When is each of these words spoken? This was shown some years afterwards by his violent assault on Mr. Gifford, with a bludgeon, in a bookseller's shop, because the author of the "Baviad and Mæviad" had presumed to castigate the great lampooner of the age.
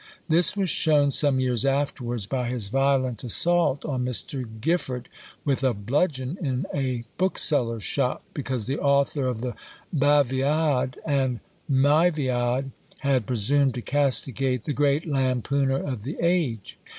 This 0.27 0.57
was 0.57 0.67
shown 0.67 1.11
some 1.11 1.39
years 1.39 1.63
afterwards 1.63 2.25
by 2.25 2.49
his 2.49 2.69
violent 2.69 3.23
assault 3.23 3.85
on 3.85 4.03
Mr. 4.03 4.47
Gifford, 4.59 5.07
with 5.45 5.63
a 5.63 5.75
bludgeon, 5.75 6.39
in 6.41 6.65
a 6.73 7.03
bookseller's 7.19 7.83
shop, 7.83 8.23
because 8.33 8.65
the 8.65 8.79
author 8.79 9.27
of 9.27 9.41
the 9.41 9.53
"Baviad 9.95 10.97
and 11.05 11.39
Mæviad" 11.69 12.71
had 13.01 13.27
presumed 13.27 13.75
to 13.75 13.83
castigate 13.83 14.65
the 14.65 14.73
great 14.73 15.05
lampooner 15.05 15.77
of 15.77 16.01
the 16.01 16.17
age. 16.19 16.79